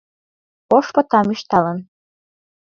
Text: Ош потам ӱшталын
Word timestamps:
Ош 0.75 0.87
потам 0.93 1.27
ӱшталын 1.35 1.79